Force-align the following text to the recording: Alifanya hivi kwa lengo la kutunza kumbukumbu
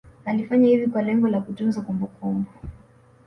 Alifanya 0.25 0.67
hivi 0.67 0.87
kwa 0.87 1.01
lengo 1.01 1.27
la 1.27 1.41
kutunza 1.41 1.81
kumbukumbu 1.81 2.49